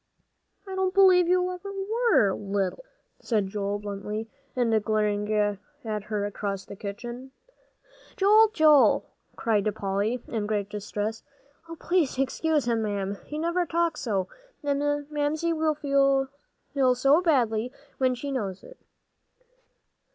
"I 0.67 0.73
don't 0.73 0.95
believe 0.95 1.27
you 1.27 1.51
ever 1.51 1.71
were 1.71 2.33
little," 2.33 2.83
said 3.19 3.49
Joel, 3.49 3.77
bluntly, 3.77 4.31
and 4.55 4.83
glaring 4.83 5.31
at 5.31 6.03
her 6.05 6.25
across 6.25 6.65
the 6.65 6.75
kitchen. 6.75 7.29
"Joel, 8.17 8.47
Joel!" 8.47 9.05
cried 9.35 9.71
Polly, 9.75 10.19
in 10.27 10.47
great 10.47 10.71
distress. 10.71 11.21
"Oh, 11.69 11.75
please 11.75 12.17
excuse 12.17 12.65
him, 12.65 12.81
Ma'am, 12.81 13.17
he 13.27 13.37
never 13.37 13.67
talks 13.67 14.01
so, 14.01 14.27
and 14.63 14.79
Mamsie 15.11 15.53
will 15.53 15.75
feel 15.75 16.29
so 16.95 17.21
very 17.21 17.21
badly, 17.23 17.71
when 17.99 18.15
she 18.15 18.31
knows 18.31 18.63
it." 18.63 18.79